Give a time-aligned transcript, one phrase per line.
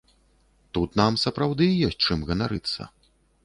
[0.77, 2.93] Тут нам сапраўды ёсць чым ганарыцца.